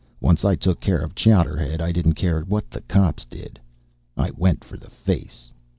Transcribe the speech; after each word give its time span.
Once 0.19 0.43
I 0.43 0.55
took 0.55 0.79
care 0.79 0.97
of 0.97 1.13
Chowderhead, 1.13 1.79
I 1.79 1.91
didn't 1.91 2.15
care 2.15 2.41
what 2.41 2.71
the 2.71 2.81
cops 2.81 3.23
did. 3.23 3.59
I 4.17 4.31
went 4.31 4.63
for 4.63 4.75
the 4.75 4.89
face. 4.89 5.51